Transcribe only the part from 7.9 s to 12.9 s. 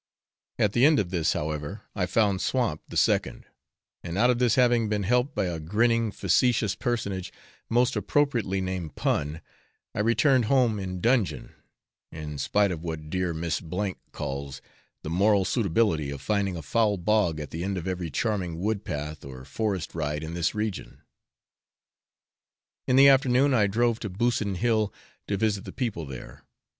appropriately named Pun, I returned home in dudgeon, in spite of